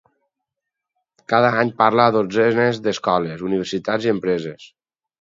Cada 1.33 1.51
any 1.65 1.71
parla 1.83 2.07
a 2.07 2.15
dotzenes 2.17 2.83
d'escoles, 2.89 3.47
universitats 3.53 4.09
i 4.11 4.17
empreses. 4.19 4.71